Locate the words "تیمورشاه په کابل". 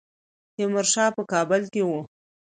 0.55-1.61